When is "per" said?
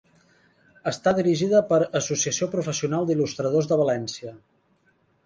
1.73-1.79